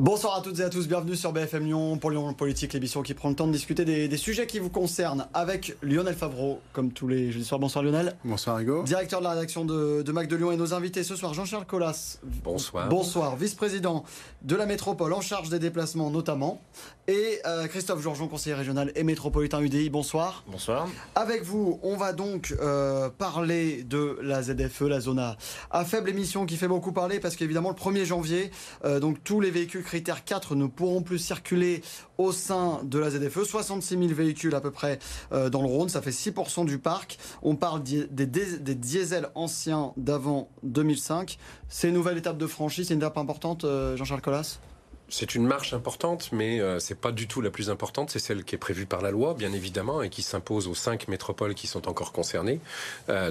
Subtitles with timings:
[0.00, 3.14] Bonsoir à toutes et à tous, bienvenue sur BFM Lyon pour Lyon Politique, l'émission qui
[3.14, 7.08] prend le temps de discuter des, sujets qui vous concernent avec Lionel Favreau, comme tous
[7.08, 7.58] les jeudis soirs.
[7.58, 8.14] Bonsoir Lionel.
[8.24, 8.84] Bonsoir Hugo.
[8.84, 11.66] Directeur de la rédaction de, de Mac de Lyon et nos invités ce soir, Jean-Charles
[11.66, 12.20] Collas.
[12.44, 12.88] Bonsoir.
[12.88, 14.04] Bonsoir, vice-président
[14.42, 16.62] de la métropole en charge des déplacements notamment.
[17.08, 19.90] Et euh, Christophe Georgeon, conseiller régional et métropolitain UDI.
[19.90, 20.44] Bonsoir.
[20.46, 20.86] Bonsoir.
[21.16, 25.34] Avec vous, on va donc euh, parler de la ZFE, la zone
[25.70, 28.50] à, faible émission qui fait beaucoup parler parce qu'évidemment le 1er janvier,
[28.84, 31.82] euh, donc tous les véhicules critère 4 ne pourront plus circuler
[32.18, 33.42] au sein de la ZFE.
[33.44, 34.98] 66 000 véhicules à peu près
[35.32, 37.18] euh, dans le Rhône, ça fait 6% du parc.
[37.42, 41.38] On parle des, diesels anciens d'avant 2005.
[41.70, 44.58] C'est une nouvelle étape de franchise, c'est une étape importante, euh, Jean-Charles Collas?
[45.08, 48.10] C'est une marche importante, mais euh, c'est pas du tout la plus importante.
[48.10, 51.08] C'est celle qui est prévue par la loi, bien évidemment, et qui s'impose aux cinq
[51.08, 52.60] métropoles qui sont encore concernées,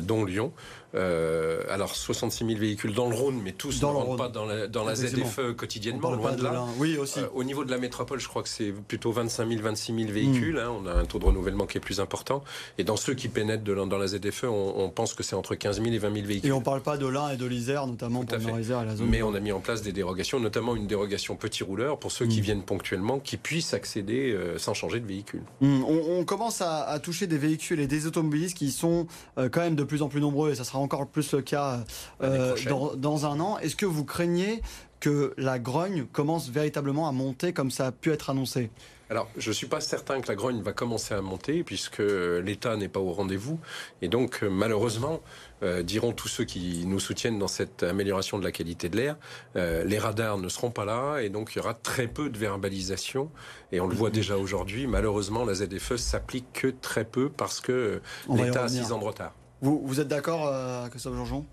[0.02, 0.52] dont Lyon.
[0.96, 4.68] Euh, alors 66 000 véhicules dans le Rhône, mais tous ne rentrent pas dans la,
[4.68, 6.66] dans la ZFE quotidiennement, loin de, là.
[6.78, 7.20] Oui, aussi.
[7.20, 10.12] Euh, au niveau de la métropole, je crois que c'est plutôt 25 000, 26 000
[10.12, 10.56] véhicules.
[10.56, 10.60] Hmm.
[10.60, 10.82] Hein.
[10.84, 12.42] on a un taux de renouvellement qui est plus important.
[12.78, 15.82] Et dans ceux qui pénètrent de, dans la ZFE, on, pense que c'est entre 15
[15.82, 16.50] 000 et 20 000 véhicules.
[16.50, 18.96] Et on ne parle pas de l'Ain et de l'Isère, notamment pour l'Isère et la
[18.96, 19.10] zone.
[19.10, 22.26] Mais on a mis en place des dérogations, notamment une dérogation petit rouleur pour ceux
[22.26, 22.44] qui hmm.
[22.44, 25.44] viennent ponctuellement, qui puissent accéder euh, sans changer de véhicule.
[25.62, 25.84] Hmm.
[25.84, 30.02] On, commence à, toucher des véhicules et des automobilistes qui sont quand même de plus
[30.02, 31.84] en plus nombreux, et ça sera encore plus le cas
[32.22, 32.56] euh,
[32.96, 33.58] dans, un an.
[33.60, 34.62] Est-ce que vous craignez
[35.00, 38.70] que la grogne commence véritablement à monter comme ça a pu être annoncé?
[39.10, 42.76] Alors, je ne suis pas certain que la grogne va commencer à monter, puisque l'État
[42.76, 43.60] n'est pas au rendez-vous.
[44.02, 45.22] Et donc, malheureusement,
[45.64, 49.16] euh, diront tous ceux qui nous soutiennent dans cette amélioration de la qualité de l'air,
[49.56, 52.38] euh, les radars ne seront pas là, et donc il y aura très peu de
[52.38, 53.32] verbalisation.
[53.72, 58.02] Et on le voit déjà aujourd'hui, malheureusement, la ZFE s'applique que très peu, parce que
[58.30, 59.34] l'État a six ans de retard.
[59.62, 61.46] Vous, vous êtes d'accord, euh, Christophe Jean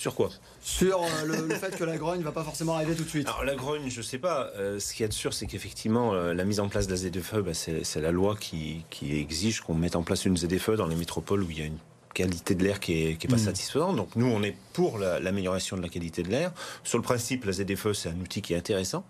[0.00, 0.30] sur quoi?
[0.62, 3.28] Sur euh, le, fait que la grogne ne va pas forcément arriver tout de suite.
[3.28, 4.50] Alors la grogne, je ne sais pas.
[4.56, 6.92] Euh, ce qu'il y a de sûr, c'est qu'effectivement, euh, la mise en place de
[6.92, 10.86] la ZFE, bah, c'est la loi qui, exige qu'on mette en place une ZFE dans
[10.86, 11.76] les métropoles où il y a une
[12.14, 13.40] qualité de l'air qui n'est est pas mm.
[13.40, 13.96] satisfaisante.
[13.96, 16.50] Donc nous, on est pour l'amélioration de la qualité de l'air.
[16.82, 19.04] Sur le principe, la ZFE, c'est un outil qui est intéressant.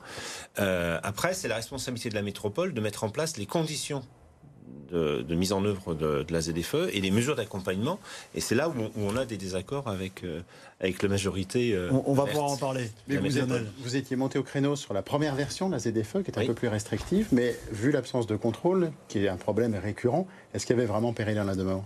[0.56, 4.02] après, c'est la responsabilité de la métropole de mettre en place les conditions
[4.90, 7.98] de, mise en œuvre de, la ZFE et les mesures d'accompagnement.
[8.34, 10.40] Et c'est là où on, a des désaccords avec, euh,
[10.80, 11.72] avec la majorité.
[11.74, 12.90] Euh, on, va pouvoir en parler.
[13.08, 16.30] Mais vous, vous, étiez monté au créneau sur la première version de la ZFE, qui
[16.30, 20.26] est un peu plus restrictive, mais vu l'absence de contrôle, qui est un problème récurrent,
[20.54, 21.84] est-ce qu'il y avait vraiment péril dans la demeure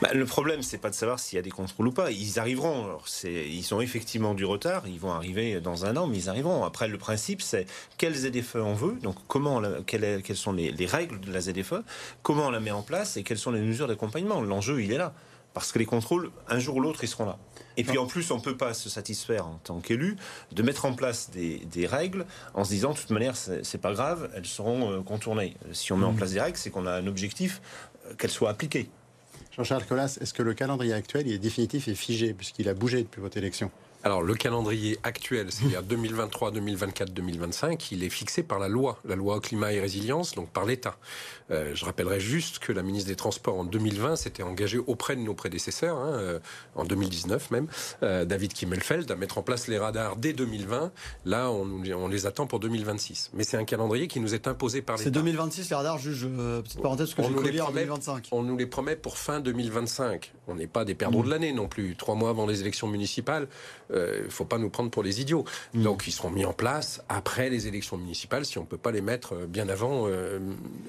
[0.00, 2.10] bah, le problème, c'est pas de savoir s'il y a des contrôles ou pas.
[2.10, 2.84] Ils arriveront.
[2.84, 4.86] Alors, ils ont effectivement du retard.
[4.86, 6.64] Ils vont arriver dans un an, mais ils arriveront.
[6.64, 7.66] Après, le principe, c'est
[7.98, 8.96] quelle ZFE on veut.
[9.02, 11.82] Donc, comment, quelles, sont les, règles de la ZFE
[12.22, 14.98] Comment on la met en place et quelles sont les mesures d'accompagnement L'enjeu, il est
[14.98, 15.12] là.
[15.54, 17.38] Parce que les contrôles, un jour ou l'autre, ils seront là.
[17.76, 20.16] Et puis en plus, on ne peut pas se satisfaire en tant qu'élu
[20.50, 24.30] de mettre en place des, règles en se disant de toute manière, c'est pas grave,
[24.34, 25.56] elles seront euh, contournées.
[25.72, 26.16] Si on met en mmh.
[26.16, 27.62] place des règles, c'est qu'on a un objectif
[28.06, 28.90] euh, qu'elles soient appliquées.
[29.56, 33.20] Jean-Charles Collas, est-ce que le calendrier actuel est définitif et figé puisqu'il a bougé depuis
[33.20, 33.70] votre élection?
[34.04, 39.16] Alors, le calendrier actuel, c'est-à-dire 2023, 2024, 2025, il est fixé par la loi, la
[39.16, 40.98] loi climat et résilience, donc par l'État.
[41.50, 45.22] Euh, je rappellerai juste que la ministre des Transports en 2020 s'était engagée auprès de
[45.22, 46.38] nos prédécesseurs, hein, euh,
[46.74, 47.66] en 2019 même,
[48.02, 50.92] euh, David Kimmelfeld, à mettre en place les radars dès 2020.
[51.24, 53.30] Là, on, on les attend pour 2026.
[53.32, 55.04] Mais c'est un calendrier qui nous est imposé par l'État.
[55.04, 56.26] C'est 2026 les radars, juste
[56.62, 58.28] petite parenthèse, ce que on je voulais lire en 2025.
[58.32, 60.34] On nous les promet pour fin 2025.
[60.46, 61.96] On n'est pas des perdants de l'année non plus.
[61.96, 63.48] Trois mois avant les élections municipales,
[63.94, 65.44] il ne faut pas nous prendre pour les idiots.
[65.74, 65.82] Mm.
[65.82, 68.92] Donc ils seront mis en place après les élections municipales si on ne peut pas
[68.92, 70.08] les mettre bien avant,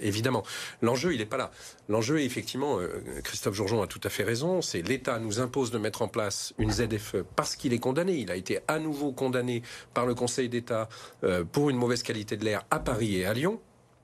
[0.02, 0.44] évidemment.
[0.82, 1.52] L'enjeu, il n'est pas là.
[1.90, 5.78] L'enjeu, effectivement, euh, Christophe Jourgeon a tout à fait raison, c'est l'État nous impose de
[5.78, 8.14] mettre en place une ZFE parce qu'il est condamné.
[8.14, 9.62] Il a été à nouveau condamné
[9.94, 10.90] par le Conseil d'État
[11.24, 13.60] euh, pour une mauvaise qualité de l'air à Paris et à Lyon.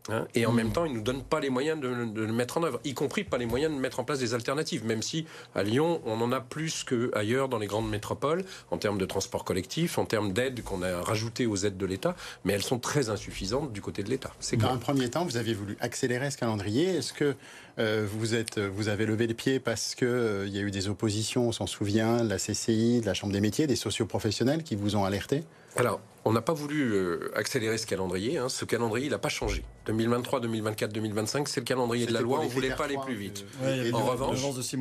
[0.09, 0.73] Hein, et en même mm.
[0.73, 3.23] temps, ils ne nous donnent pas les moyens de, le mettre en œuvre, y compris
[3.23, 5.25] pas les moyens de mettre en place des alternatives, même si
[5.55, 9.43] à Lyon, on en a plus qu'ailleurs dans les grandes métropoles, en termes de transport
[9.43, 12.15] collectif, en termes d'aides qu'on a rajoutées aux aides de l'État,
[12.45, 14.31] mais elles sont très insuffisantes du côté de l'État.
[14.57, 16.95] Dans un premier temps, vous avez voulu accélérer ce calendrier.
[16.95, 17.35] Est-ce que
[17.79, 20.89] euh, vous, êtes, vous avez levé les pieds parce qu'il euh, y a eu des
[20.89, 24.75] oppositions, on s'en souvient, de la CCI, de la Chambre des métiers, des socioprofessionnels qui
[24.75, 25.43] vous ont alerté?
[25.77, 28.37] Alors, on n'a pas voulu euh, accélérer ce calendrier.
[28.37, 28.49] Hein.
[28.49, 29.63] Ce calendrier, il n'a pas changé.
[29.87, 32.39] 2023, 2024, 2025, c'est le calendrier de la loi.
[32.39, 33.45] On ne voulait pas aller plus vite.
[33.93, 34.39] en revanche,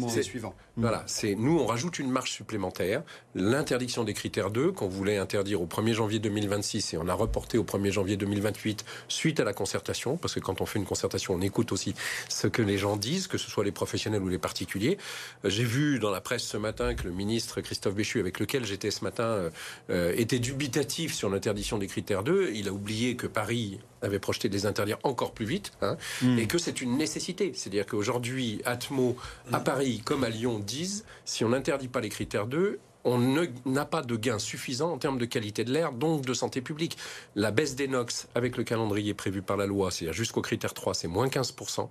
[0.08, 0.54] c'est suivant.
[0.76, 3.02] Voilà, c'est nous, on rajoute une marche supplémentaire.
[3.34, 7.58] L'interdiction des critères 2 qu'on voulait interdire au 1er janvier 2026 et on a reporté
[7.58, 11.34] au 1er janvier 2028 suite à la concertation, parce que quand on fait une concertation,
[11.34, 11.94] on écoute aussi
[12.28, 14.98] ce que les gens disent, que ce soit les professionnels ou les particuliers.
[15.44, 18.90] J'ai vu dans la presse ce matin que le ministre Christophe Béchu, avec lequel j'étais
[18.90, 19.50] ce matin,
[19.90, 22.50] euh, était dubitatif indicatif l'interdiction des critères 2.
[22.54, 26.38] Il a oublié que Paris avait projeté de les interdire encore plus vite, hein, mm.
[26.38, 27.52] et que c'est une nécessité.
[27.54, 29.16] C'est-à-dire qu'aujourd'hui, Atmo,
[29.52, 33.18] à Paris comme à Lyon, disent si on n'interdit pas les critères 2, on
[33.64, 36.98] n'a pas de gain suffisant en termes de qualité de l'air, donc de santé publique.
[37.34, 40.94] La baisse des NOx avec le calendrier prévu par la loi, c'est-à-dire jusqu'au critère 3,
[40.94, 41.88] c'est moins 15%.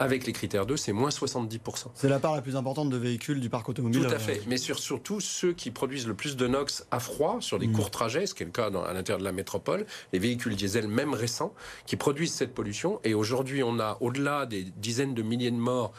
[0.00, 1.88] Avec les critères 2, c'est moins 70%.
[1.94, 4.00] C'est la part la plus importante de véhicules du parc automobile.
[4.00, 4.40] Tout à euh, fait.
[4.46, 7.72] Mais sur, surtout ceux qui produisent le plus de NOx à froid sur des mm.
[7.72, 10.88] courts trajets, ce qui est le cas à l'intérieur de la métropole, les véhicules diesel
[10.88, 11.52] même récents,
[11.84, 12.98] qui produisent cette pollution.
[13.04, 15.92] Et aujourd'hui, on a au-delà des dizaines de milliers de morts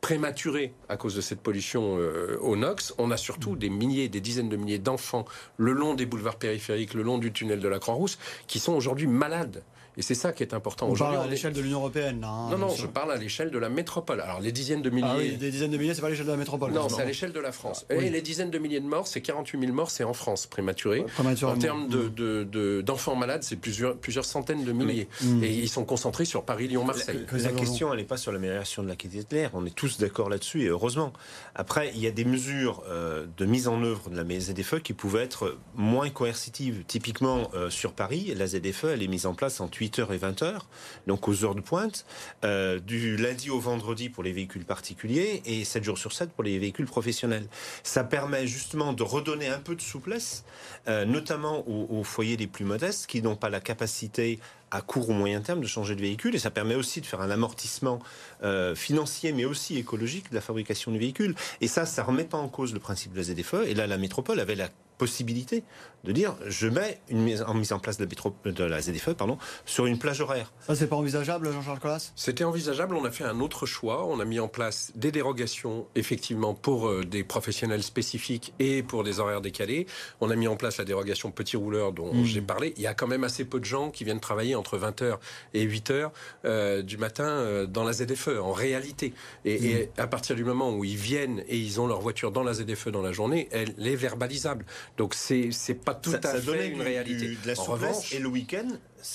[0.00, 2.94] prématurés à cause de cette pollution euh, au NOx.
[2.98, 5.24] On a surtout des milliers, des dizaines de milliers d'enfants
[5.56, 9.08] le long des boulevards périphériques, le long du tunnel de la Croix-Rousse, qui sont aujourd'hui
[9.08, 9.64] malades.
[9.98, 10.88] Et c'est ça qui est important.
[10.88, 12.28] On parle à l'échelle de l'Union européenne, là.
[12.28, 14.20] Hein, non, non, je parle à l'échelle de la métropole.
[14.20, 15.08] Alors, les dizaines de milliers.
[15.10, 16.70] Ah oui, des dizaines de milliers, c'est pas à l'échelle de la métropole.
[16.70, 17.84] Non, c'est à l'échelle de la France.
[17.90, 21.04] Et les dizaines de milliers de morts, c'est 48 000 morts, c'est en France, prématurés.
[21.42, 25.08] En termes d'enfants de, malades, c'est plusieurs, plusieurs centaines de milliers.
[25.20, 25.42] Hmm.
[25.42, 27.26] Et ils sont concentrés sur Paris, Lyon, Marseille.
[27.32, 29.50] La, question, elle n'est pas sur l'amélioration de la qualité de l'air.
[29.54, 31.12] On est tous d'accord là-dessus, et heureusement.
[31.56, 34.92] Après, il y a des mesures euh, de mise en œuvre de la ZFE qui
[34.92, 36.84] pouvaient être moins coercitives.
[36.86, 40.60] Typiquement, euh, sur Paris, la ZFE, elle est mise en place entre 8h et 20h
[41.06, 42.04] donc aux heures de pointe,
[42.44, 46.44] euh, du lundi au vendredi pour les véhicules particuliers et 7 jours sur 7 pour
[46.44, 47.46] les véhicules professionnels.
[47.82, 50.44] Ça permet justement de redonner un peu de souplesse,
[50.88, 54.38] euh, notamment aux, foyers les plus modestes qui n'ont pas la capacité
[54.70, 57.20] à court ou moyen terme de changer de véhicule et ça permet aussi de faire
[57.20, 58.00] un amortissement
[58.42, 62.36] euh, financier mais aussi écologique de la fabrication du véhicule et ça ça remet pas
[62.38, 64.68] en cause le principe de la ZFE et là la métropole avait la
[64.98, 65.64] possibilité
[66.04, 68.06] de dire je mets une mise en, mise en place de
[68.44, 70.52] la, de la ZFE pardon, sur une plage horaire.
[70.60, 72.12] Ça, c'est pas envisageable, Jean-Charles Collas?
[72.16, 72.94] C'était envisageable.
[72.94, 74.06] On a fait un autre choix.
[74.06, 79.04] On a mis en place des dérogations, effectivement, pour euh, des professionnels spécifiques et pour
[79.04, 79.86] des horaires décalés.
[80.20, 82.24] On a mis en place la dérogation petit rouleur dont hmm.
[82.24, 82.74] j'ai parlé.
[82.76, 85.18] Il y a quand même assez peu de gens qui viennent travailler entre 20h
[85.54, 86.10] et 8h
[86.44, 89.14] euh, du matin euh, dans la ZFE, en réalité.
[89.44, 89.58] Et,
[89.96, 90.00] hmm.
[90.00, 92.88] à partir du moment où ils viennent et ils ont leur voiture dans la ZFE
[92.88, 94.64] dans la journée, elle est verbalisable.
[94.96, 95.50] Donc c'est
[95.84, 97.36] pas tout à fait une réalité.
[97.42, 98.68] de la en revanche, et le week-end,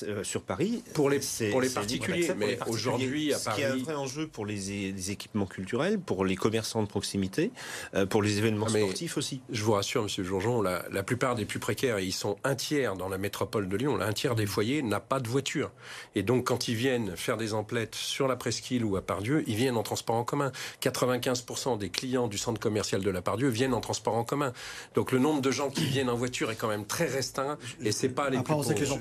[0.04, 0.84] euh, sur Paris.
[0.94, 1.20] Pour les,
[1.52, 3.62] pour les particuliers, mais aujourd'hui à Paris.
[3.62, 7.52] Ce qui est un vrai enjeu pour les, équipements culturels, pour les commerçants de proximité,
[7.94, 9.42] euh, pour les événements sportifs aussi.
[9.50, 12.96] Je vous rassure, Monsieur Jourjon, la, la, plupart des plus précaires, ils sont un tiers
[12.96, 15.72] dans la métropole de Lyon, un tiers des foyers n'a pas de voiture.
[16.16, 19.56] Et donc quand ils viennent faire des emplettes sur la Presqu'île ou à Pardieu, ils
[19.56, 20.52] viennent en transport en commun.
[20.82, 24.54] 95% des clients du centre commercial de la Pardieu viennent en transport en commun.
[24.96, 27.92] Donc le nombre de gens qui viennent en voiture est quand même très restreint et
[27.92, 28.92] c'est pas les Après, plus on sait que les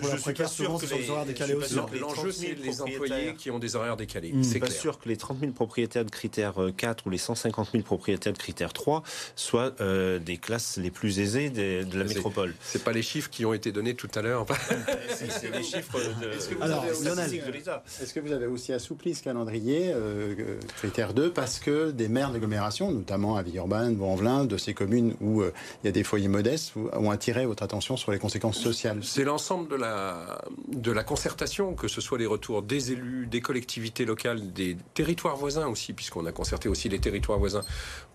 [0.79, 4.35] gens L'enjeu, c'est les employés qui ont des horaires décalés.
[4.43, 7.85] C'est pas sûr que les 30 000 propriétaires de critère 4 ou les 150 000
[7.85, 9.03] propriétaires de critère 3
[9.37, 12.55] soient euh, des classes les plus aisées de, la métropole.
[12.63, 14.47] C'est pas les chiffres qui ont été donnés tout à l'heure.
[15.09, 20.59] c'est les chiffres de, Alors, Est-ce que vous avez aussi assoupli ce calendrier euh, euh,
[20.77, 25.43] critère 2 parce que des maires d'agglomération, notamment à Villeurbanne, Vaux-en-Velin, de ces communes où
[25.43, 29.01] il y a des foyers modestes, ont attiré votre attention sur les conséquences sociales?
[29.03, 33.41] C'est l'ensemble de la, de la concertation, que ce soit les retours des élus, des
[33.41, 37.63] collectivités locales, des territoires voisins aussi, puisqu'on a concerté aussi les territoires voisins,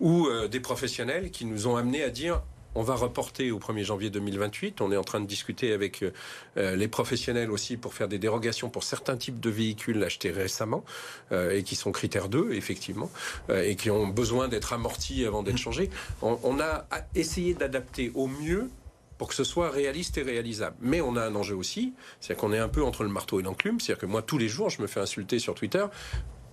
[0.00, 2.42] ou euh, des professionnels qui nous ont amenés à dire
[2.74, 4.82] on va reporter au 1er janvier 2028.
[4.82, 8.68] On est en train de discuter avec euh, les professionnels aussi pour faire des dérogations
[8.68, 10.84] pour certains types de véhicules achetés récemment
[11.32, 13.10] euh, et qui sont critères 2, effectivement,
[13.52, 15.90] et qui ont besoin d'être amortis avant d'être changés.
[16.22, 16.86] on a
[17.16, 18.70] essayé d'adapter au mieux
[19.18, 20.76] pour que ce soit réaliste et réalisable.
[20.80, 23.42] Mais on a un enjeu aussi, c'est-à-dire qu'on est un peu entre le marteau et
[23.42, 25.84] l'enclume, c'est-à-dire que moi, tous les jours, je me fais insulter sur Twitter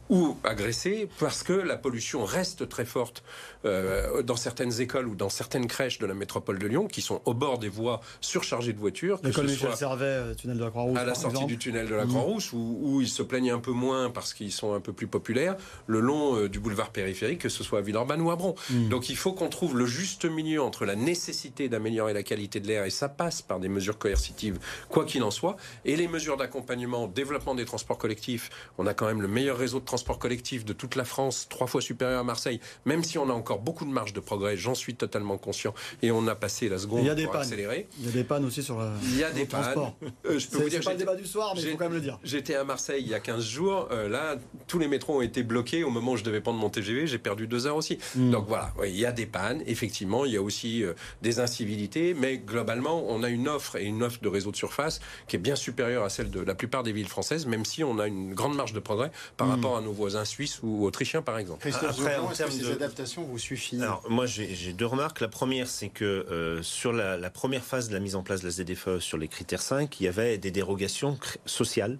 [0.09, 3.23] ou agressés parce que la pollution reste très forte
[3.65, 7.21] euh, dans certaines écoles ou dans certaines crèches de la métropole de Lyon qui sont
[7.25, 9.19] au bord des voies surchargées de voitures.
[9.23, 10.97] L'école Michel Servet, euh, tunnel de la Croix-Rousse.
[10.97, 12.09] À la sortie du tunnel de la mmh.
[12.09, 15.55] Croix-Rousse où, ils se plaignent un peu moins parce qu'ils sont un peu plus populaires
[15.87, 18.55] le long euh, du boulevard périphérique, que ce soit à Villeurbanne ou à Bron.
[18.69, 18.89] Mmh.
[18.89, 22.67] Donc il faut qu'on trouve le juste milieu entre la nécessité d'améliorer la qualité de
[22.67, 24.59] l'air et ça passe par des mesures coercitives,
[24.89, 28.51] quoi qu'il en soit, et les mesures d'accompagnement, développement des transports collectifs.
[28.77, 31.67] On a quand même le meilleur réseau de transport collectif de toute la France, trois
[31.67, 34.75] fois supérieur à Marseille, même si on a encore beaucoup de marge de progrès, j'en
[34.75, 37.87] suis totalement conscient, et on a passé la seconde il y a des pour accélérer.
[37.99, 39.91] Il y a des pannes aussi sur le Il y a des pannes.
[40.25, 41.93] Euh, je peux vous dire, pas le débat du soir, mais il faut quand même
[41.93, 42.19] le dire.
[42.23, 44.35] J'étais à Marseille il y a 15 jours, euh, là,
[44.67, 47.17] tous les métros ont été bloqués au moment où je devais prendre mon TGV, j'ai
[47.17, 47.97] perdu deux heures aussi.
[48.15, 48.31] Hmm.
[48.31, 52.13] Donc voilà, il y a des pannes, effectivement, il y a aussi euh, des incivilités,
[52.13, 55.39] mais globalement, on a une offre et une offre de réseau de surface qui est
[55.39, 58.33] bien supérieure à celle de la plupart des villes françaises, même si on a une
[58.33, 59.51] grande marge de progrès par hmm.
[59.51, 61.61] rapport à nos voisins suisses ou autrichiens, par exemple.
[61.61, 65.21] Christophe Après, en est-ce que ces adaptations vous suffisent Alors, moi, j'ai deux remarques.
[65.21, 68.41] La première, c'est que euh, sur la, la, première phase de la mise en place
[68.41, 71.97] de la ZDFE sur les critères 5, il y avait des dérogations sociales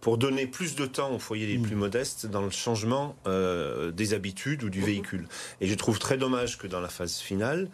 [0.00, 1.62] pour donner plus de temps aux foyers les mm.
[1.62, 4.84] plus modestes dans le changement euh, des habitudes ou du mm-hmm.
[4.84, 5.28] véhicule.
[5.60, 7.68] Et je trouve très dommage que dans la phase finale,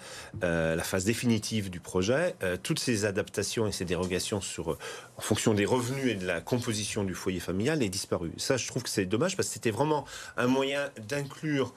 [0.45, 4.79] euh, la phase définitive du projet, euh, toutes ces adaptations et ces dérogations sur,
[5.17, 8.33] en fonction des revenus et de la composition du foyer familial aient disparu.
[8.37, 10.05] Ça, je trouve que c'est dommage parce que c'était vraiment
[10.37, 11.75] un moyen d'inclure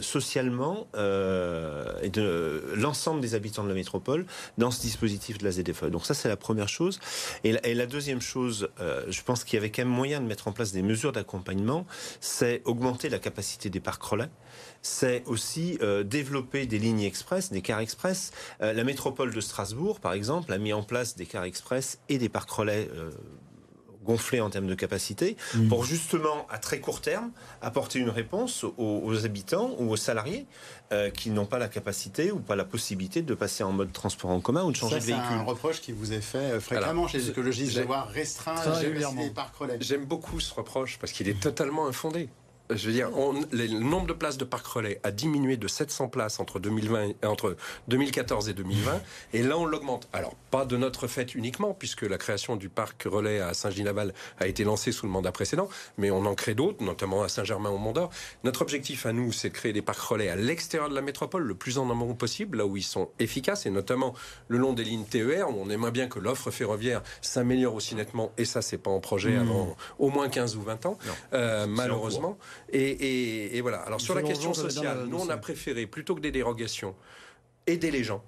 [0.00, 4.26] socialement et de l'ensemble des habitants de la métropole
[4.58, 5.86] dans ce dispositif de la ZFE.
[5.86, 7.00] Donc ça, c'est la première chose.
[7.42, 8.68] Et la, et la deuxième chose,
[9.08, 11.86] je pense qu'il y avait quand moyen de mettre en place des mesures d'accompagnement,
[12.20, 14.30] c'est augmenter la capacité des parcs relais
[14.84, 18.32] c'est aussi euh, développer des lignes express, des cars express.
[18.60, 22.18] Euh, la métropole de Strasbourg, par exemple, a mis en place des cars express et
[22.18, 23.10] des parcs relais euh,
[24.04, 25.68] gonflé en termes de capacité, mmh.
[25.68, 27.30] pour justement, à très court terme,
[27.62, 30.46] apporter une réponse aux, habitants ou aux salariés
[30.92, 34.30] euh, qui n'ont pas la capacité ou pas la possibilité de passer en mode transport
[34.30, 35.24] en commun ou de changer de véhicule.
[35.28, 38.80] C'est un reproche qui vous est fait euh, fréquemment chez les écologistes, de voir restreindre
[38.80, 39.78] les parcs relais.
[39.80, 42.28] J'aime beaucoup ce reproche parce qu'il est totalement infondé
[42.70, 46.40] je veux dire, le nombre de places de parc relais a diminué de 700 places
[46.40, 47.56] entre, 2020, entre
[47.88, 49.02] 2014 et 2020,
[49.34, 50.08] et là on l'augmente.
[50.12, 54.46] Alors, pas de notre fait uniquement, puisque la création du parc relais à Saint-Gilles-Laval a
[54.46, 55.68] été lancée sous le mandat précédent,
[55.98, 58.10] mais on en crée d'autres, notamment à Saint-Germain-au-Mont-d'Or.
[58.44, 61.42] Notre objectif à nous, c'est de créer des parcs relais à l'extérieur de la métropole,
[61.42, 64.14] le plus en amont possible, là où ils sont efficaces, et notamment
[64.48, 68.32] le long des lignes TER, où on aimerait bien que l'offre ferroviaire s'améliore aussi nettement,
[68.38, 69.40] et ça, c'est pas en projet mmh.
[69.40, 70.98] avant au moins 15 ou 20 ans,
[71.34, 72.38] euh, malheureusement.
[72.74, 73.78] Et, voilà.
[73.78, 76.94] Alors sur la question sociale, nous on a préféré plutôt que des dérogations,
[77.66, 78.24] aider les gens,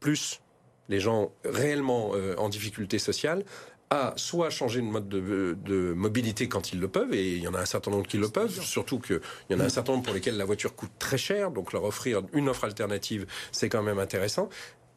[0.00, 0.40] plus
[0.88, 3.44] les gens réellement euh, en difficulté sociale,
[3.90, 7.54] à soit changer de mode de, mobilité quand ils le peuvent, et il y en
[7.54, 10.04] a un certain nombre qui le peuvent, surtout qu'il y en a un certain nombre
[10.04, 13.82] pour lesquels la voiture coûte très cher, donc leur offrir une offre alternative, c'est quand
[13.82, 14.48] même intéressant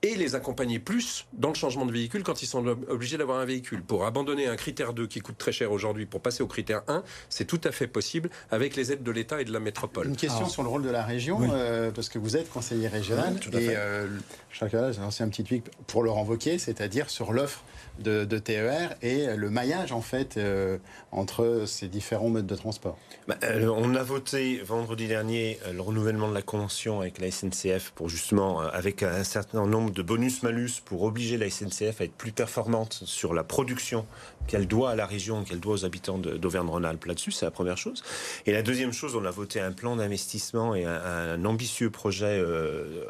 [0.02, 3.46] et les accompagner plus dans le changement de véhicule quand ils sont obligés d'avoir un
[3.46, 3.82] véhicule.
[3.82, 7.04] Pour abandonner un critère 2 qui coûte très cher aujourd'hui pour passer au critère 1,
[7.30, 10.08] c'est tout à fait possible avec les aides de l'État et de la métropole.
[10.08, 13.36] Une question sur le rôle de la région, euh, parce que vous êtes conseiller régional,
[13.54, 14.08] et euh,
[14.52, 17.64] j'ai lancé un petit tweet pour le renvoquer, c'est-à-dire sur l'offre
[18.00, 20.78] de, TER et le maillage en fait euh,
[21.12, 22.98] entre ces différents modes de transport.
[23.28, 27.32] Bah, euh, on a voté vendredi dernier euh, le renouvellement de la convention avec la
[27.32, 32.14] SNCF pour justement avec un certain nombre de bonus-malus pour obliger la SNCF à être
[32.14, 34.06] plus performante sur la production
[34.48, 38.04] qu'elle doit à la région, qu'elle doit aux habitants d'Auvergne-Rhône-Alpes là-dessus, c'est la première chose.
[38.46, 42.44] Et la deuxième chose, on a voté un plan d'investissement et un, ambitieux projet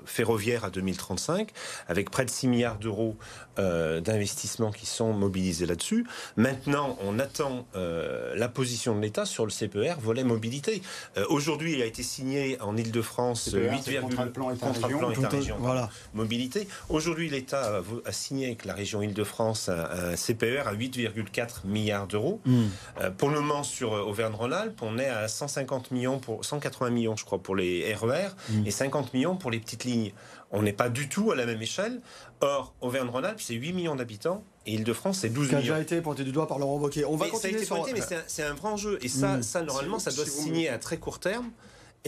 [0.05, 1.49] ferroviaire à 2035
[1.89, 3.17] avec près de 6 milliards d'euros
[3.57, 6.05] d'investissement qui sont mobilisés là-dessus.
[6.35, 10.81] Maintenant, on attend euh, la position de l'État sur le CPR volet mobilité.
[11.17, 15.89] Euh, aujourd'hui, il a été signé en Ile-de-France 8, contrat de plan État-région voilà.
[16.13, 16.67] mobilité.
[16.89, 22.41] Aujourd'hui, l'État a, signé avec la région Ile-de-France un, CPR à 8,4 milliards d'euros.
[22.45, 22.65] Hmm.
[23.01, 27.25] Euh, pour le moment, sur Auvergne-Rhône-Alpes, on est à 150 millions pour 180 millions, je
[27.25, 28.67] crois, pour les RER e hmm.
[28.67, 30.11] et 50 millions pour les petites lignes.
[30.51, 32.01] On n'est pas du tout à la même échelle.
[32.41, 35.51] Or, Auvergne-Rhône-Alpes, c'est 8 millions d'habitants et Île-de-France, c'est 12 millions.
[35.51, 37.05] Ça a déjà été pointé du doigt par Laurent Wauquiez.
[37.05, 37.63] On va continuer.
[37.63, 38.97] Ça a été mais c'est un, vrai enjeu.
[39.01, 39.43] Et ça, mm.
[39.43, 41.51] ça normalement, ça doit se signer à très court terme.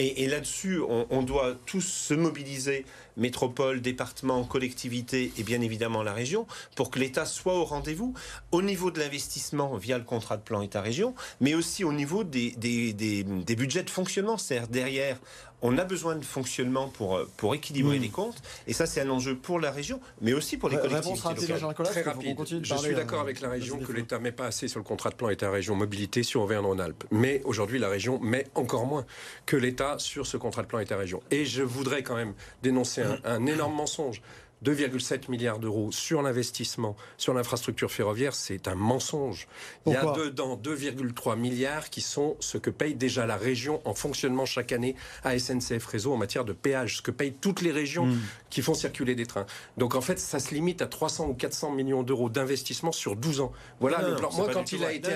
[0.00, 2.86] Et, là-dessus, on, doit tous se mobiliser,
[3.18, 6.46] métropole, département, collectivité et bien évidemment la région,
[6.76, 8.14] pour que l'État soit au rendez-vous,
[8.52, 12.52] au niveau de l'investissement via le contrat de plan État-région, mais aussi au niveau des,
[12.52, 14.38] des, des budgets de fonctionnement.
[14.38, 15.18] C'est-à-dire derrière,
[15.62, 18.40] on a besoin de fonctionnement pour, euh, pour équilibrer les comptes.
[18.66, 22.38] Et ça, c'est un enjeu pour la région, mais aussi pour les collectivités Très rapide.
[22.62, 24.84] Je suis d'accord euh, avec la région que l'État ne met pas assez sur le
[24.84, 27.04] contrat de plan État-région mobilité sur Auvergne-Rhône-Alpes.
[27.10, 29.04] Mais aujourd'hui, la région met encore moins
[29.46, 31.22] que l'État sur ce contrat de plan État-région.
[31.30, 33.07] Et je voudrais quand même dénoncer un
[33.46, 34.22] énorme mensonge.
[34.64, 39.46] 2,7 milliards d'euros sur l'investissement, sur l'infrastructure ferroviaire, c'est un mensonge.
[39.86, 43.94] Il y a dedans 2,3 milliards qui sont ce que paye déjà la région en
[43.94, 47.72] fonctionnement chaque année à SNCF Réseau en matière de péage, ce que payent toutes les
[47.72, 48.20] régions hmm.
[48.50, 49.46] Qui font circuler des trains.
[49.76, 53.40] Donc en fait, ça se limite à 300 ou 400 millions d'euros d'investissement sur 12
[53.40, 53.52] ans.
[53.80, 54.30] Voilà le plan.
[54.32, 55.10] Moi, quand il a été,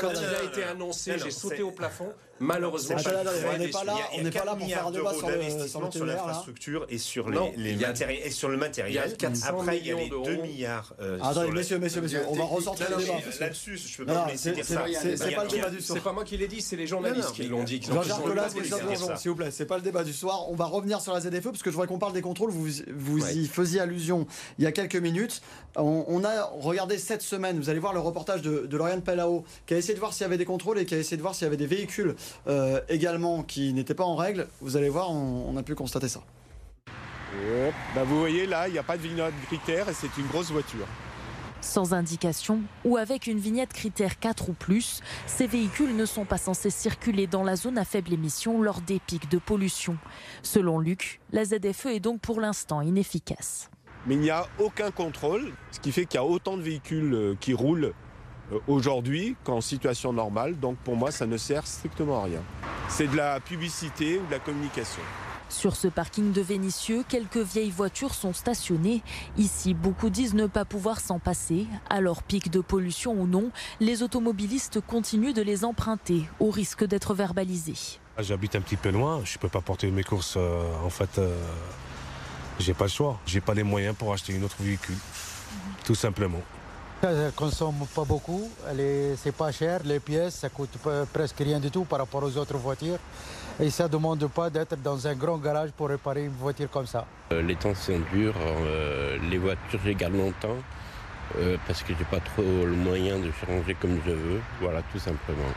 [0.00, 2.12] quand il a été annoncé, j'ai sauté au plafond.
[2.38, 6.04] Malheureusement, on n'est pas là, on n'est pas là pour faire un débat sur, sur
[6.04, 9.16] l'infrastructure et sur les, matériels et sur le matériel.
[9.46, 10.94] Après, il y a les 2 milliards.
[11.00, 13.14] Euh, Attendez, messieurs, messieurs, messieurs, on va ressortir le débat.
[13.40, 14.84] Là-dessus, je peux pas laisser dire ça.
[15.16, 15.96] C'est pas le débat du soir.
[15.96, 17.80] C'est pas moi qui l'ai dit, c'est les journalistes qui l'ont dit.
[17.82, 18.16] Jean-Jacques
[19.16, 20.50] s'il vous plaît, c'est pas le débat du soir.
[20.50, 22.50] On va revenir sur la ZFE parce que je voudrais qu'on parle des contrôles.
[22.50, 24.26] Vous vous y faisiez allusion
[24.58, 25.42] il y a quelques minutes.
[25.76, 27.58] On a regardé cette semaine.
[27.58, 30.24] Vous allez voir le reportage de Lauriane Pellao qui a essayé de voir s'il y
[30.24, 32.14] avait des contrôles et qui a essayé de voir s'il y avait des véhicules
[32.88, 34.46] également qui n'étaient pas en règle.
[34.60, 36.20] Vous allez voir, on, a pu constater ça.
[37.94, 40.50] Bah, vous voyez là, il n'y a pas de vignette critère et c'est une grosse
[40.50, 40.86] voiture.
[41.66, 46.38] Sans indication ou avec une vignette critère 4 ou plus, ces véhicules ne sont pas
[46.38, 49.98] censés circuler dans la zone à faible émission lors des pics de pollution.
[50.42, 53.68] Selon Luc, la ZFE est donc pour l'instant inefficace.
[54.06, 57.12] Mais il n'y a aucun contrôle, ce qui fait qu'il y a autant de véhicules
[57.12, 57.92] euh, qui roulent
[58.52, 60.56] euh, aujourd'hui qu'en situation normale.
[60.60, 62.42] Donc pour moi, ça ne sert strictement à rien.
[62.88, 65.02] C'est de la publicité ou de la communication.
[65.48, 69.02] Sur ce parking de Vénissieux, quelques vieilles voitures sont stationnées.
[69.38, 71.66] Ici, beaucoup disent ne pas pouvoir s'en passer.
[71.88, 77.14] Alors, pic de pollution ou non, les automobilistes continuent de les emprunter, au risque d'être
[77.14, 78.00] verbalisés.
[78.16, 80.34] Ah, j'habite un petit peu loin, je ne peux pas porter mes courses.
[80.36, 81.36] Euh, en fait, euh,
[82.58, 83.20] j'ai pas le choix.
[83.26, 84.96] J'ai pas les moyens pour acheter une autre véhicule,
[85.84, 86.40] tout simplement.
[87.02, 88.50] Elle consomme pas beaucoup,
[89.16, 90.70] c'est pas cher, les pièces, ça coûte
[91.12, 92.98] presque rien du tout par rapport aux autres voitures.
[93.58, 96.86] Et ça ne demande pas d'être dans un grand garage pour réparer une voiture comme
[96.86, 97.06] ça.
[97.32, 100.58] Euh, les temps sont durs, euh, les voitures je garde longtemps
[101.38, 104.40] euh, parce que j'ai pas trop le moyen de changer comme je veux.
[104.60, 105.48] Voilà, tout simplement.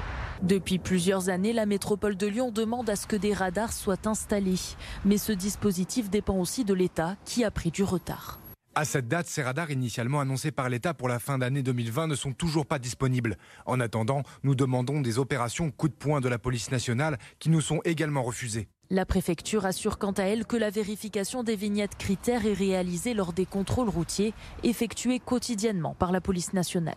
[0.42, 4.76] Depuis plusieurs années, la métropole de Lyon demande à ce que des radars soient installés.
[5.04, 8.40] Mais ce dispositif dépend aussi de l'État qui a pris du retard.
[8.80, 12.16] À cette date, ces radars initialement annoncés par l'État pour la fin d'année 2020 ne
[12.16, 13.36] sont toujours pas disponibles.
[13.66, 17.60] En attendant, nous demandons des opérations coup de poing de la police nationale qui nous
[17.60, 18.70] sont également refusées.
[18.90, 23.34] La préfecture assure quant à elle que la vérification des vignettes critères est réalisée lors
[23.34, 24.34] des contrôles routiers
[24.64, 26.96] effectués quotidiennement par la police nationale.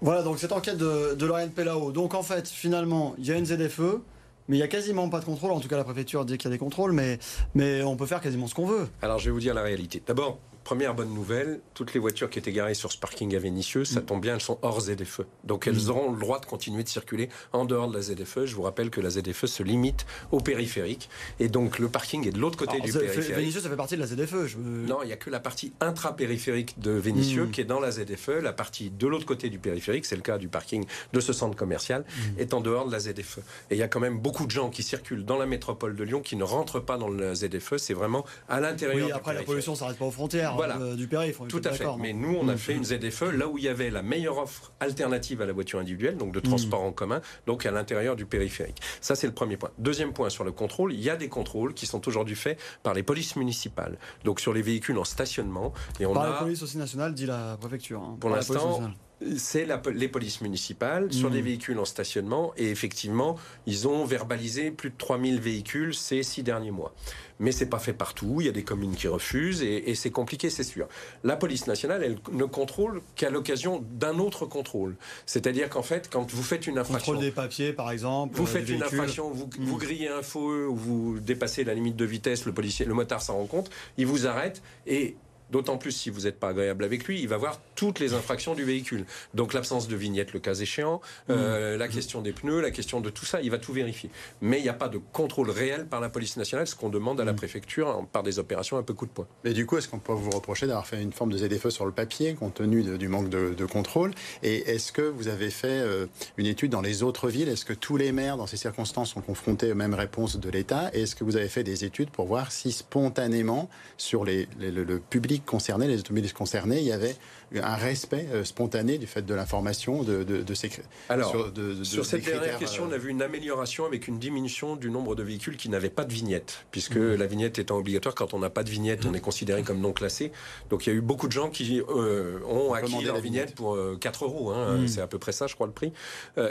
[0.00, 1.90] Voilà donc cette enquête de, de Lauriane Pellao.
[1.90, 4.00] Donc en fait, finalement, il y a une ZFE
[4.48, 5.52] mais il n'y a quasiment pas de contrôle.
[5.52, 7.18] En tout cas, la préfecture dit qu'il y a des contrôles, mais,
[7.54, 8.88] mais on peut faire quasiment ce qu'on veut.
[9.02, 10.02] Alors, je vais vous dire la réalité.
[10.06, 10.38] D'abord,
[10.68, 14.00] Première bonne nouvelle, toutes les voitures qui étaient garées sur ce parking à Vénissieux, ça
[14.00, 14.04] mm.
[14.04, 15.22] tombe bien, elles sont hors ZFE.
[15.44, 15.88] Donc elles mm.
[15.88, 18.44] auront le droit de continuer de circuler en dehors de la ZFE.
[18.44, 21.08] Je vous rappelle que la ZFE se limite au périphérique.
[21.40, 23.34] Et donc le parking est de l'autre côté du périphérique.
[23.34, 24.58] Vénissieux, ça fait partie de la ZFE.
[24.58, 27.50] Non, il n'y a que la partie intra-périphérique de Vénissieux mm.
[27.50, 28.42] qui est dans la ZFE.
[28.42, 31.56] La partie de l'autre côté du périphérique, c'est le cas du parking de ce centre
[31.56, 32.04] commercial,
[32.36, 33.38] est en dehors de la ZFE.
[33.70, 36.04] Et il y a quand même beaucoup de gens qui circulent dans la métropole de
[36.04, 37.78] Lyon qui ne rentrent pas dans la ZFE.
[37.78, 39.06] C'est vraiment à l'intérieur.
[39.06, 40.94] Oui, après la pollution, ça reste pas aux frontières voilà.
[40.94, 41.08] Du.
[41.48, 41.84] Tout à fait.
[41.98, 44.72] Mais nous, on a fait une ZFE là où il y avait la meilleure offre
[44.80, 46.86] alternative à la voiture individuelle, donc de transport mm.
[46.86, 48.80] en commun, donc à l'intérieur du périphérique.
[49.00, 49.70] Ça, c'est le premier point.
[49.78, 52.94] Deuxième point sur le contrôle, il y a des contrôles qui sont aujourd'hui faits par
[52.94, 55.72] les polices municipales, donc sur les véhicules en stationnement.
[56.00, 56.30] Et on par a...
[56.30, 58.00] la police aussi nationale, dit la préfecture.
[58.00, 58.16] Hein.
[58.20, 58.90] Pour l'instant,
[59.36, 61.44] c'est les polices municipales sur des mmh.
[61.44, 66.70] véhicules en stationnement et effectivement, ils ont verbalisé plus de 3000 véhicules ces six derniers
[66.70, 66.94] mois.
[67.40, 70.50] Mais c'est pas fait partout, il y a des communes qui refusent et, c'est compliqué,
[70.50, 70.88] c'est sûr.
[71.22, 74.96] La police nationale, elle ne contrôle qu'à l'occasion d'un autre contrôle.
[75.24, 77.12] C'est-à-dire qu'en fait, quand vous faites une infraction...
[77.12, 78.36] Contrôle des papiers, par exemple.
[78.36, 79.78] Vous euh, faites une infraction, vous, vous, mmh.
[79.78, 83.34] grillez un feu ou vous dépassez la limite de vitesse, le policier, le motard s'en
[83.34, 85.16] rend compte, il vous arrête et
[85.50, 88.54] D'autant plus si vous n'êtes pas agréable avec lui, il va voir toutes les infractions
[88.54, 89.06] du véhicule.
[89.34, 91.78] Donc l'absence de vignette, le cas échéant, euh, mmh.
[91.78, 94.10] la question des pneus, la question de tout ça, il va tout vérifier.
[94.40, 97.20] Mais il n'y a pas de contrôle réel par la police nationale, ce qu'on demande
[97.20, 97.36] à la mmh.
[97.36, 99.26] préfecture par des opérations un peu coup de poing.
[99.44, 101.86] Mais du coup, est-ce qu'on peut vous reprocher d'avoir fait une forme de ZFE sur
[101.86, 104.12] le papier, compte tenu du manque de, contrôle?
[104.42, 106.06] Et est-ce que vous avez fait euh,
[106.36, 107.48] une étude dans les autres villes?
[107.48, 110.90] Est-ce que tous les maires, dans ces circonstances, sont confrontés aux mêmes réponses de l'État?
[110.92, 114.98] Et est-ce que vous avez fait des études pour voir si spontanément, sur le, le
[114.98, 117.16] public concerné, les automobilistes concernés, il y avait
[117.54, 120.70] un respect euh, spontané du fait de l'information de, de, ces
[121.08, 124.76] Alors, sur, sur cette dernière question, on a euh, vu une amélioration avec une diminution
[124.76, 127.14] du nombre de véhicules qui n'avaient pas de vignette, puisque mmh.
[127.14, 129.16] la vignette étant obligatoire, quand on n'a pas de vignette, on mmh.
[129.16, 130.32] est considéré comme non classé.
[130.70, 133.78] Donc il y a eu beaucoup de gens qui euh, ont acquis leur vignette, pour
[133.98, 134.88] 4 euros, hein, mmh.
[134.88, 135.92] c'est à peu près ça, je crois, le prix,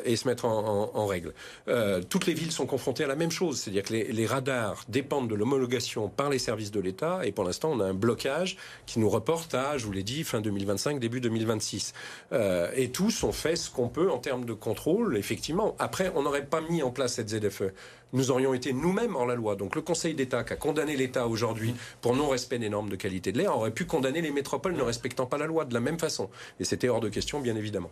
[0.05, 1.33] et se mettre en, règle.
[2.09, 5.29] toutes les villes sont confrontées à la même chose, c'est-à-dire que les, les radars dépendent
[5.29, 8.99] de l'homologation par les services de l'État, et pour l'instant, on a un blocage qui
[8.99, 11.93] nous reporte à, je vous l'ai dit, fin 2025 début 2026.
[12.31, 15.75] Euh, et tous ont fait ce qu'on peut en termes de contrôle, effectivement.
[15.79, 17.73] Après, on n'aurait pas mis en place cette ZFE.
[18.13, 19.55] Nous aurions été nous-mêmes en la loi.
[19.55, 23.31] Donc le Conseil d'État qui a condamné l'État aujourd'hui pour non-respect des normes de qualité
[23.31, 25.99] de l'air aurait pu condamner les métropoles ne respectant pas la loi de la même
[25.99, 26.29] façon.
[26.59, 27.91] Et c'était hors de question, bien évidemment.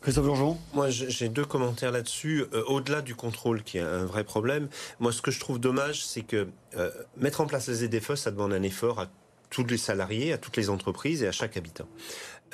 [0.00, 2.46] Christophe Bourgeon Moi, j'ai deux commentaires là-dessus.
[2.54, 6.04] Euh, au-delà du contrôle, qui est un vrai problème, moi, ce que je trouve dommage,
[6.04, 9.08] c'est que euh, mettre en place les ZFE, ça demande un effort à
[9.50, 11.88] tous les salariés, à toutes les entreprises et à chaque habitant.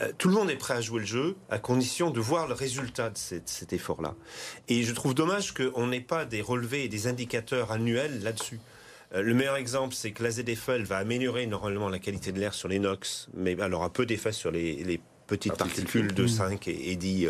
[0.01, 2.55] Euh, tout le monde est prêt à jouer le jeu à condition de voir le
[2.55, 4.15] résultat de cet, effort-là.
[4.69, 8.61] Et je trouve dommage qu'on n'ait pas des relevés et des indicateurs annuels là-dessus.
[9.15, 12.53] Euh, le meilleur exemple, c'est que la ZFL va améliorer normalement la qualité de l'air
[12.53, 16.93] sur les NOx, mais elle aura peu d'effet sur les petites particules de 5 et,
[16.93, 17.27] et dit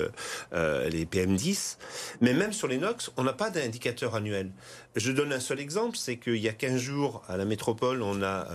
[0.52, 1.76] les PM10.
[2.20, 4.50] Mais même sur les NOx, on n'a pas d'indicateur annuel.
[4.94, 8.22] Je donne un seul exemple, c'est qu'il y a 15 jours, à la métropole, on
[8.22, 8.48] a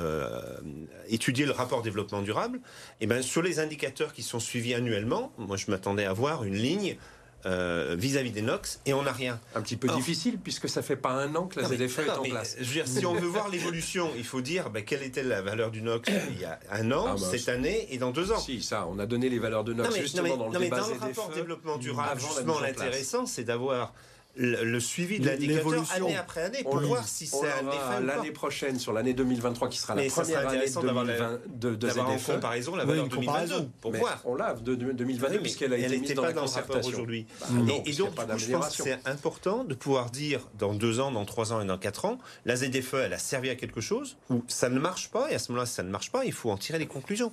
[1.08, 2.60] étudié le rapport développement durable.
[3.00, 6.56] Et bien, sur les indicateurs qui sont suivis annuellement, moi je m'attendais à voir une
[6.56, 6.98] ligne
[7.46, 9.40] euh, vis-à-vis des NOx et on n'a rien.
[9.56, 12.24] Un petit peu difficile puisque ça fait pas un an que la ZFE est en
[12.24, 12.56] place.
[12.60, 15.42] Je veux dire, si on veut voir l'évolution, il faut dire ben, quelle était la
[15.42, 18.32] valeur du NOx il y a un an, ah, bah, cette année et dans deux
[18.32, 18.40] ans.
[18.40, 21.00] Si, ça, on a donné les valeurs de NOx justement dans le débat dans le
[21.00, 23.94] rapport développement durable, justement l'intéressant, c'est d'avoir
[24.36, 28.80] le, suivi de l'indicateur année après année pour voir si c'est un effet l'année prochaine
[28.80, 33.06] sur l'année 2023 qui sera la première année de, de, de en comparaison la valeur
[33.06, 34.22] de 2022 pour voir.
[34.26, 37.26] On l'a de, 2022 puisqu'elle a été mise dans la concertation aujourd'hui.
[37.40, 41.26] Bah, et, donc je pense que c'est important de pouvoir dire dans deux ans, dans
[41.26, 44.44] trois ans et dans quatre ans, la ZFE elle a servi à quelque chose ou
[44.48, 46.58] ça ne marche pas et à ce moment-là ça ne marche pas, il faut en
[46.58, 47.32] tirer les conclusions.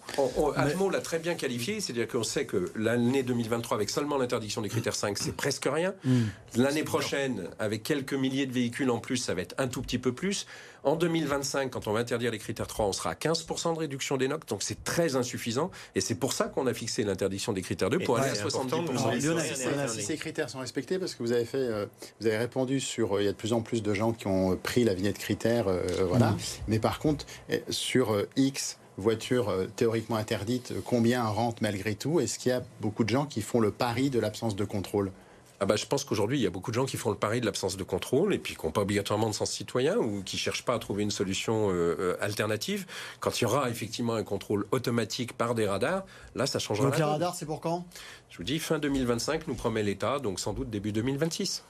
[0.56, 4.68] Atmo l'a très bien qualifié, c'est-à-dire qu'on sait que l'année 2023 avec seulement l'interdiction des
[4.68, 5.94] critères 5 c'est presque rien.
[6.04, 6.22] Mm.
[6.56, 6.97] L'année prochaine,
[7.58, 10.46] avec quelques milliers de véhicules en plus, ça va être un tout petit peu plus.
[10.84, 14.16] En 2025, quand on va interdire les critères 3, on sera à 15% de réduction
[14.16, 15.70] des NOx, donc c'est très insuffisant.
[15.94, 19.88] Et c'est pour ça qu'on a fixé l'interdiction des critères 2 pour aller à 70%.
[19.88, 21.86] si ces critères sont respectés, parce que vous avez fait, euh,
[22.20, 24.26] vous avez répondu sur, euh, il y a de plus en plus de gens qui
[24.28, 26.30] ont pris la vignette critère, euh, voilà.
[26.30, 26.38] Mm.
[26.68, 27.26] Mais par contre,
[27.68, 32.20] sur X voitures théoriquement interdites, combien rentrent malgré tout?
[32.20, 35.12] Est-ce qu'il y a beaucoup de gens qui font le pari de l'absence de contrôle?
[35.60, 37.40] Ah bah, je pense qu'aujourd'hui, il y a beaucoup de gens qui font le pari
[37.40, 40.38] de l'absence de contrôle et puis qui n'ont pas obligatoirement de sens citoyen ou qui
[40.38, 42.86] cherchent pas à trouver une solution euh, euh, alternative.
[43.18, 46.04] Quand il y aura effectivement un contrôle automatique par des radars,
[46.36, 46.86] là, ça changera.
[46.86, 47.84] Donc les radars, c'est pour quand?
[48.30, 51.64] Je vous dis, fin 2025, nous promet l'État, donc sans doute début 2026.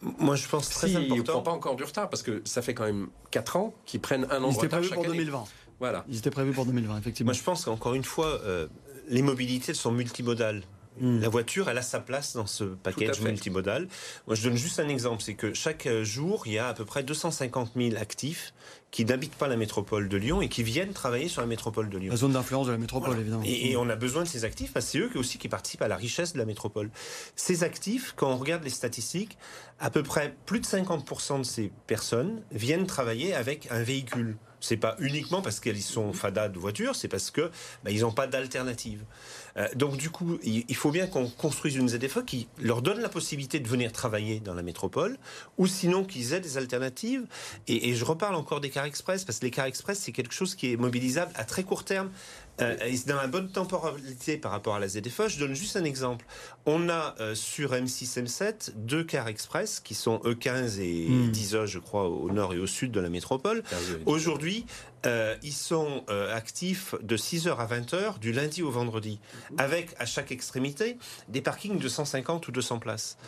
[0.00, 1.14] Moi, je pense très si, important.
[1.14, 3.74] Ils ne prend pas encore du retard parce que ça fait quand même 4 ans
[3.84, 5.44] qu'ils prennent un an de retard prévu pour 2020.
[5.80, 6.04] Voilà.
[6.08, 7.28] Ils étaient prévus pour 2020, effectivement.
[7.28, 8.68] Moi, je pense qu'encore une fois, euh,
[9.08, 10.62] les mobilités sont multimodales.
[11.00, 11.20] Hmm.
[11.20, 13.88] La voiture, elle a sa place dans ce package multimodal.
[14.26, 16.84] Moi, je donne juste un exemple, c'est que chaque jour, il y a à peu
[16.84, 18.52] près 250 000 actifs
[18.90, 21.98] qui n'habitent pas la métropole de Lyon et qui viennent travailler sur la métropole de
[21.98, 22.10] Lyon.
[22.10, 23.42] La zone d'influence de la métropole, évidemment.
[23.44, 25.88] Et, on a besoin de ces actifs parce que c'est eux aussi qui participent à
[25.88, 26.90] la richesse de la métropole.
[27.36, 29.36] Ces actifs, quand on regarde les statistiques,
[29.78, 34.36] à peu près plus de 50% de ces personnes viennent travailler avec un véhicule.
[34.60, 37.50] C'est pas uniquement parce qu'elles sont fadas de voiture, c'est parce que
[37.84, 39.04] bah, ils n'ont pas d'alternative.
[39.56, 43.08] Euh, donc du coup, il faut bien qu'on construise une ZFE qui leur donne la
[43.08, 45.18] possibilité de venir travailler dans la métropole,
[45.58, 47.26] ou sinon qu'ils aient des alternatives.
[47.66, 50.34] Et, et, je reparle encore des cars express, parce que les cars express, c'est quelque
[50.34, 52.10] chose qui est mobilisable à très court terme.
[52.60, 56.24] Euh, dans la bonne temporalité par rapport à la ZFE, je donne juste un exemple.
[56.66, 61.66] On a euh, sur M6, M7 deux cars express qui sont E15 et 10 hmm.
[61.66, 63.62] je crois, au nord et au sud de la métropole.
[64.06, 64.66] Aujourd'hui,
[65.06, 69.20] euh, ils sont actifs de 6h à 20h du lundi au vendredi,
[69.56, 73.18] avec à chaque extrémité des parkings de 150 ou 200 places.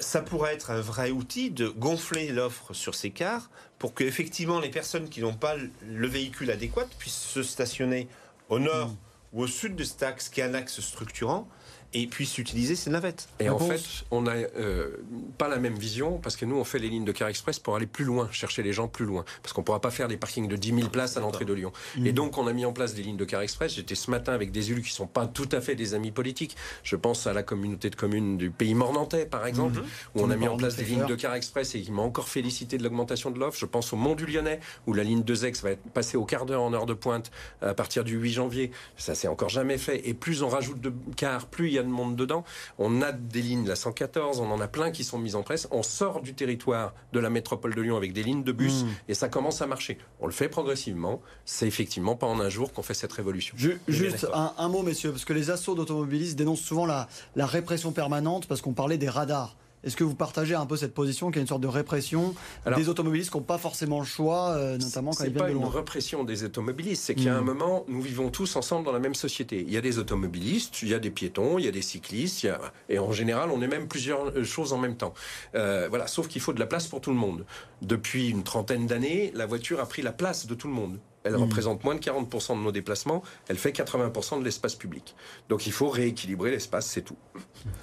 [0.00, 4.60] ça pourrait être un vrai outil de gonfler l'offre sur ces cars pour que effectivement
[4.60, 8.08] les personnes qui n'ont pas le véhicule adéquat puissent se stationner
[8.48, 8.94] au nord
[9.32, 11.48] ou au sud de Stax, qui est un axe structurant,
[11.94, 13.28] et puissent utiliser ces navettes.
[13.38, 13.80] Et en fait,
[14.10, 14.96] on n'a euh,
[15.38, 17.76] pas la même vision parce que nous, on fait les lignes de car express pour
[17.76, 19.24] aller plus loin, chercher les gens plus loin.
[19.42, 21.52] Parce qu'on ne pourra pas faire des parkings de 10 000 places à l'entrée de
[21.52, 21.72] Lyon.
[21.96, 22.12] Et mm.
[22.12, 23.74] donc, on a mis en place des lignes de car express.
[23.74, 26.10] J'étais ce matin avec des élus qui ne sont pas tout à fait des amis
[26.10, 26.56] politiques.
[26.82, 30.20] Je pense à la communauté de communes du pays mornantais, par exemple, mm-hmm.
[30.20, 32.28] où on a mis en place des lignes de car express et qui m'a encore
[32.28, 33.58] félicité de l'augmentation de l'offre.
[33.58, 36.44] Je pense au Mont du Lyonnais, où la ligne 2X va être passée au quart
[36.44, 37.30] d'heure en heure de pointe
[37.62, 38.70] à partir du 8 janvier.
[38.96, 40.08] Ça, c'est encore jamais fait.
[40.08, 42.44] Et plus on rajoute de cars, plus il y a de monde dedans.
[42.78, 45.68] On a des lignes, la 114, on en a plein qui sont mises en place.
[45.70, 48.88] On sort du territoire de la métropole de Lyon avec des lignes de bus mmh.
[49.08, 49.98] et ça commence à marcher.
[50.20, 51.20] On le fait progressivement.
[51.44, 53.56] C'est effectivement pas en un jour qu'on fait cette révolution.
[53.88, 57.06] juste un, mot, messieurs, parce que les assauts d'automobilistes dénoncent souvent la
[57.46, 59.56] répression permanente parce qu'on parlait des radars.
[59.84, 62.34] Est-ce que vous partagez un peu cette position qui est une sorte de répression
[62.76, 65.48] des automobilistes qui n'ont pas forcément le choix, euh, notamment quand ils viennent de loin
[65.48, 67.44] C'est pas une répression des automobilistes, c'est qu'il y a un hmm.
[67.44, 69.62] moment, nous vivons tous ensemble dans la même société.
[69.66, 72.46] Il y a des automobilistes, il y a des piétons, il y a des cyclistes,
[72.88, 75.14] et en général, on est même plusieurs euh, choses en même temps.
[75.54, 77.44] Euh, voilà, sauf qu'il faut de la place pour tout le monde.
[77.82, 80.98] Depuis une trentaine d'années, la voiture a pris la place de tout le monde.
[81.24, 81.42] Elle hmm.
[81.42, 85.14] représente moins de 40% de nos déplacements, elle fait 80% de l'espace public.
[85.48, 87.16] Donc il faut rééquilibrer l'espace, c'est tout.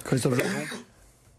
[0.04, 0.38] Christophe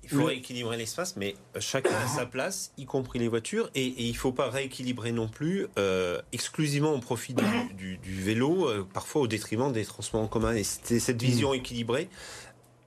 [0.04, 4.12] il faut rééquilibrer l'espace, mais chacun a sa place, y compris les voitures, et, il
[4.12, 9.28] ne faut pas rééquilibrer non plus euh, exclusivement au profit du, vélo, euh, parfois au
[9.28, 10.54] détriment des transports en commun.
[10.54, 11.56] Et cette vision mm.
[11.56, 12.10] équilibrée,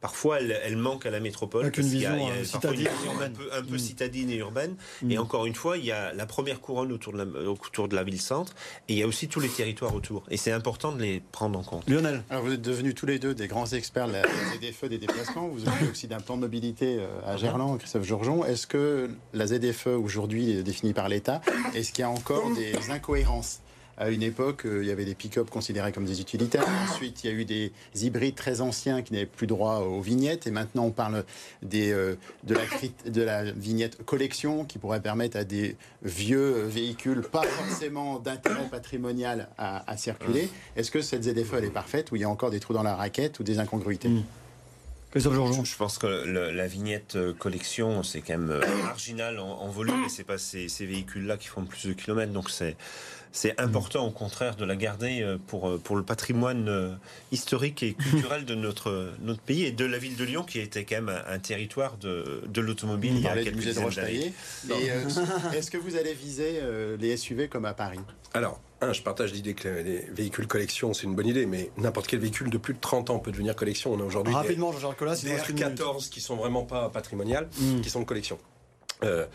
[0.01, 1.63] Parfois, elle, elle manque à la métropole.
[1.65, 3.21] Avec une y a- vision, il y a euh, une citadine vision.
[3.21, 3.79] Un peu, un peu Mm.
[3.79, 4.77] citadine et urbaine.
[5.03, 5.11] Mm.
[5.11, 7.97] Et encore une fois, il y a la première couronne autour de la, autour de
[7.97, 8.55] la ville-centre.
[8.89, 10.25] Et il y a aussi tous les territoires autour.
[10.31, 11.89] Et c'est important de les prendre en compte.
[11.89, 12.23] Lionel.
[12.31, 15.49] Alors vous êtes devenus tous les deux des grands experts de la ZFE des déplacements.
[15.49, 18.45] Vous occupez aussi d'un plan de mobilité euh, à Gerland, Christophe Jourjon.
[18.45, 21.41] Est-ce que la ZFE aujourd'hui est définie par l'État?
[21.75, 23.61] Est-ce qu'il y a encore des incohérences?
[23.99, 26.65] À une époque, euh, il y avait des pick-up considérés comme des utilitaires.
[26.91, 30.47] Ensuite, il y a eu des hybrides très anciens qui n'avaient plus droit aux vignettes.
[30.47, 31.25] Et maintenant, on parle
[31.63, 36.63] des, euh, de, la, crit- de la vignette collection qui pourrait permettre à des vieux
[36.65, 40.49] véhicules, pas forcément d'intérêt patrimonial, à, à circuler.
[40.77, 42.83] Est-ce que cette ZFE, elle est parfaite ou il y a encore des trous dans
[42.83, 44.09] la raquette ou des incongruités?
[44.09, 44.46] Christophe
[45.19, 45.65] Jourjon.
[45.65, 49.69] Je pense que le- la vignette euh, collection, c'est quand même euh, marginal en, en
[49.69, 52.33] volume et c'est pas ces, ces véhicules-là qui font le plus de kilomètres.
[52.33, 52.77] Donc c'est
[53.33, 56.99] c'est important au contraire de la garder euh, pour, pour le patrimoine
[57.33, 60.85] historique et culturel de notre, notre pays et de la ville de Lyon qui était
[60.85, 63.67] quand même un, un territoire de, de l'automobile il y a quelques
[64.91, 65.05] euh,
[65.55, 68.01] Est-ce que vous allez viser euh, les SUV comme à Paris?
[68.33, 72.07] Alors, un, je partage l'idée que les véhicules collection, c'est une bonne idée, mais n'importe
[72.09, 73.93] quel véhicule de plus de 30 ans peut devenir collection.
[73.93, 74.71] On a aujourd'hui des- Rapidement,
[75.23, 75.79] des minute.
[75.81, 77.81] R14 qui sont vraiment pas patrimoniales, Mm.
[77.81, 78.39] qui sont de collection.
[79.03, 79.27] Euh,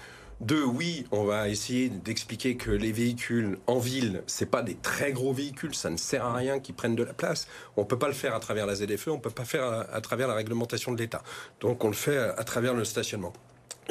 [0.41, 5.11] deux, oui, on va essayer d'expliquer que les véhicules en ville, c'est pas des très
[5.11, 7.47] gros véhicules, ça ne sert à rien qu'ils prennent de la place.
[7.77, 10.01] On peut pas le faire à travers la ZFE, on peut pas faire à, à
[10.01, 11.21] travers la réglementation de l'État.
[11.59, 13.33] Donc on le fait à, à travers le stationnement.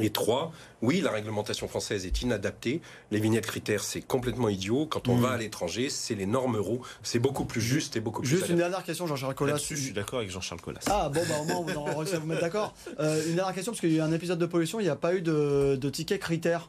[0.01, 2.81] Et trois, oui, la réglementation française est inadaptée.
[3.11, 4.87] Les vignettes critères, c'est complètement idiot.
[4.87, 5.21] Quand on Mm.
[5.23, 6.81] va à l'étranger, c'est les normes euro.
[7.03, 9.57] C'est beaucoup plus juste et beaucoup plus Juste une dernière question, Jean-Charles Collas.
[9.59, 10.81] Je suis d'accord avec Jean-Charles Collas.
[10.87, 12.75] Ah bon, bah au moins, on réussi à vous mettre d'accord.
[12.99, 14.89] Euh, une dernière question, parce qu'il y a eu un épisode de pollution, il n'y
[14.89, 16.69] a pas eu de, de ticket critère.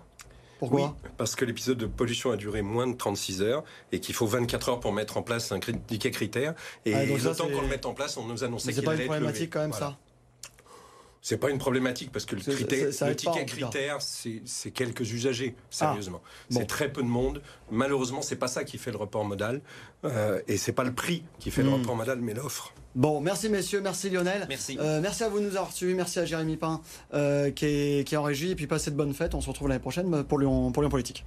[0.60, 0.96] Pourquoi?
[1.04, 4.28] Oui, parce que l'épisode de pollution a duré moins de 36 heures et qu'il faut
[4.28, 6.54] 24 heures pour mettre en place un ticket critère.
[6.86, 8.80] Et Ah, le temps c'est- qu'on le mette en place, on nous annonçait Mais c'est
[8.82, 9.22] qu'il pas allait une être levé.
[9.24, 9.86] problématique quand même Voilà.
[9.88, 9.98] ça
[11.24, 16.22] C'est pas une problématique parce que le, critère- ça ticket critère, c'est quelques usagers, sérieusement.
[16.50, 16.60] bon.
[16.60, 17.42] C'est très peu de monde.
[17.70, 19.62] Malheureusement, c'est pas ça qui fait le report modal.
[20.04, 21.74] Euh, et c'est pas le prix qui fait le Hmm.
[21.76, 22.74] report modal, mais l'offre.
[22.96, 24.46] Bon, merci messieurs, merci Lionel.
[24.50, 24.78] Merci.
[24.82, 26.82] Euh, merci à vous de nous avoir suivis, merci à Jérémy Pain
[27.14, 29.36] euh, qui, est, qui est en régie, et puis passez de bonnes fêtes.
[29.36, 31.24] On se retrouve l'année prochaine pour Lyon, pour Lyon Politique.